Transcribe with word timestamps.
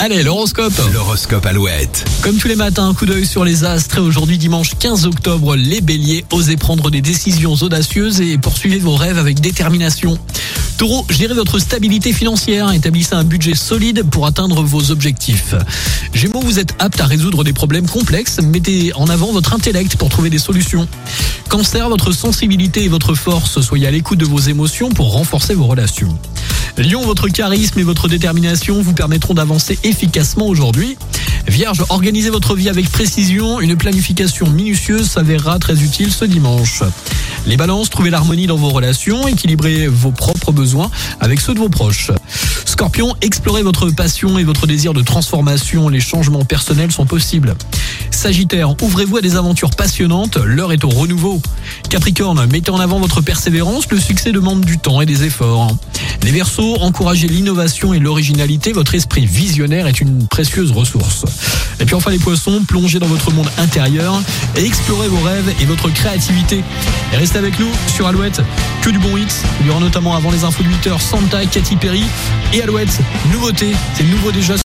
Allez, 0.00 0.22
l'horoscope. 0.22 0.72
L'horoscope 0.92 1.44
Alouette. 1.44 2.04
Comme 2.22 2.36
tous 2.36 2.46
les 2.46 2.54
matins, 2.54 2.88
un 2.88 2.94
coup 2.94 3.04
d'œil 3.04 3.26
sur 3.26 3.44
les 3.44 3.64
astres. 3.64 3.98
Et 3.98 4.00
aujourd'hui, 4.00 4.38
dimanche 4.38 4.78
15 4.78 5.06
octobre, 5.06 5.56
les 5.56 5.80
béliers, 5.80 6.24
osez 6.30 6.56
prendre 6.56 6.88
des 6.88 7.00
décisions 7.00 7.54
audacieuses 7.54 8.20
et 8.20 8.38
poursuivez 8.38 8.78
vos 8.78 8.94
rêves 8.94 9.18
avec 9.18 9.40
détermination. 9.40 10.16
Taureau, 10.76 11.04
gérez 11.10 11.34
votre 11.34 11.58
stabilité 11.58 12.12
financière, 12.12 12.70
établissez 12.70 13.16
un 13.16 13.24
budget 13.24 13.56
solide 13.56 14.04
pour 14.08 14.26
atteindre 14.26 14.62
vos 14.62 14.92
objectifs. 14.92 15.56
Gémeaux, 16.14 16.42
vous 16.42 16.60
êtes 16.60 16.76
apte 16.78 17.00
à 17.00 17.06
résoudre 17.06 17.42
des 17.42 17.52
problèmes 17.52 17.88
complexes, 17.88 18.40
mettez 18.40 18.92
en 18.94 19.08
avant 19.08 19.32
votre 19.32 19.52
intellect 19.52 19.96
pour 19.96 20.10
trouver 20.10 20.30
des 20.30 20.38
solutions. 20.38 20.86
Cancer, 21.48 21.88
votre 21.88 22.12
sensibilité 22.12 22.84
et 22.84 22.88
votre 22.88 23.14
force, 23.14 23.60
soyez 23.60 23.88
à 23.88 23.90
l'écoute 23.90 24.20
de 24.20 24.26
vos 24.26 24.38
émotions 24.38 24.90
pour 24.90 25.12
renforcer 25.12 25.54
vos 25.54 25.66
relations. 25.66 26.16
Lion, 26.78 27.02
votre 27.02 27.26
charisme 27.26 27.80
et 27.80 27.82
votre 27.82 28.06
détermination 28.06 28.80
vous 28.80 28.92
permettront 28.92 29.34
d'avancer 29.34 29.76
efficacement 29.82 30.46
aujourd'hui. 30.46 30.96
Vierge, 31.48 31.82
organisez 31.88 32.30
votre 32.30 32.54
vie 32.54 32.68
avec 32.68 32.88
précision, 32.88 33.60
une 33.60 33.74
planification 33.76 34.48
minutieuse 34.48 35.10
s'avérera 35.10 35.58
très 35.58 35.82
utile 35.82 36.12
ce 36.12 36.24
dimanche. 36.24 36.84
Les 37.46 37.56
balances, 37.56 37.90
trouvez 37.90 38.10
l'harmonie 38.10 38.46
dans 38.46 38.56
vos 38.56 38.68
relations, 38.68 39.26
équilibrez 39.26 39.88
vos 39.88 40.12
propres 40.12 40.52
besoins 40.52 40.88
avec 41.18 41.40
ceux 41.40 41.54
de 41.54 41.58
vos 41.58 41.68
proches. 41.68 42.12
Scorpion, 42.64 43.16
explorez 43.22 43.62
votre 43.62 43.90
passion 43.90 44.38
et 44.38 44.44
votre 44.44 44.68
désir 44.68 44.92
de 44.92 45.02
transformation, 45.02 45.88
les 45.88 46.00
changements 46.00 46.44
personnels 46.44 46.92
sont 46.92 47.06
possibles. 47.06 47.56
Sagittaire, 48.12 48.80
ouvrez-vous 48.82 49.16
à 49.16 49.20
des 49.20 49.36
aventures 49.36 49.70
passionnantes, 49.70 50.36
l'heure 50.36 50.72
est 50.72 50.84
au 50.84 50.88
renouveau. 50.88 51.40
Capricorne, 51.88 52.46
mettez 52.46 52.70
en 52.70 52.78
avant 52.78 53.00
votre 53.00 53.20
persévérance, 53.20 53.90
le 53.90 53.98
succès 53.98 54.30
demande 54.30 54.64
du 54.64 54.78
temps 54.78 55.00
et 55.00 55.06
des 55.06 55.24
efforts. 55.24 55.76
Les 56.22 56.30
Verseaux, 56.32 56.76
encouragez 56.80 57.26
l'innovation 57.26 57.94
et 57.94 57.98
l'originalité, 57.98 58.72
votre 58.72 58.94
esprit 58.94 59.26
visionnaire 59.26 59.86
est 59.86 60.00
une 60.00 60.26
précieuse 60.26 60.72
ressource. 60.72 61.24
Et 61.80 61.84
puis 61.84 61.94
enfin 61.94 62.10
les 62.10 62.18
poissons, 62.18 62.62
plongez 62.66 62.98
dans 62.98 63.06
votre 63.06 63.32
monde 63.32 63.48
intérieur 63.58 64.20
et 64.56 64.64
explorez 64.64 65.08
vos 65.08 65.20
rêves 65.20 65.52
et 65.60 65.64
votre 65.64 65.88
créativité. 65.90 66.62
Et 67.12 67.16
restez 67.16 67.38
avec 67.38 67.58
nous 67.58 67.70
sur 67.94 68.06
Alouette, 68.06 68.40
que 68.82 68.90
du 68.90 68.98
bon 68.98 69.16
X. 69.16 69.42
Il 69.60 69.66
y 69.66 69.70
aura 69.70 69.80
notamment 69.80 70.14
avant 70.14 70.30
les 70.30 70.44
infos 70.44 70.62
de 70.62 70.68
8h 70.68 71.00
Santa, 71.00 71.44
Katy 71.46 71.76
Perry 71.76 72.04
et 72.52 72.62
Alouette, 72.62 72.98
nouveauté, 73.32 73.72
c'est 73.94 74.04
nouveau 74.04 74.32
déjà. 74.32 74.56